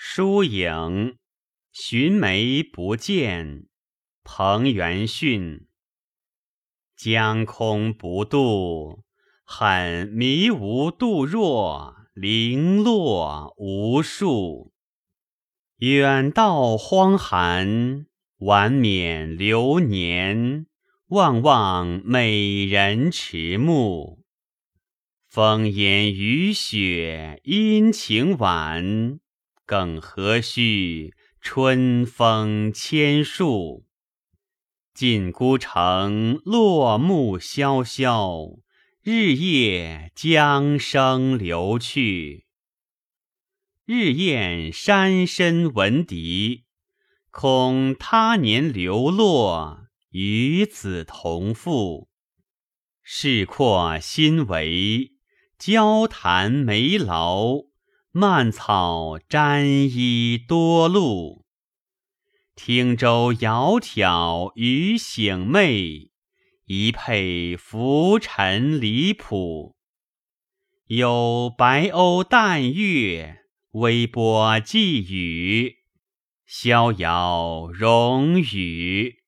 [0.00, 1.16] 疏影，
[1.72, 3.66] 寻梅不见。
[4.22, 5.66] 彭元逊。
[6.96, 9.02] 江空不渡，
[9.42, 14.72] 恨迷无度若，零落无数。
[15.78, 20.66] 远道荒寒，晚免流年。
[21.08, 24.22] 望望美人迟暮。
[25.26, 29.18] 风烟雨雪阴晴晚，
[29.68, 31.12] 更何须
[31.42, 33.84] 春风千树？
[34.94, 38.60] 晋孤城落木萧萧，
[39.02, 42.46] 日夜江声流去。
[43.84, 46.64] 日宴山深闻笛，
[47.30, 49.80] 恐他年流落，
[50.12, 52.08] 与子同父。
[53.02, 55.12] 事阔心为，
[55.58, 57.64] 交谈眉劳，
[58.12, 61.44] 蔓草沾衣多露。
[62.54, 66.10] 汀州窈窕与醒寐，
[66.64, 69.76] 一佩浮沉离谱。
[70.86, 75.76] 有白鸥淡月，微波寄语，
[76.46, 79.18] 逍遥容语。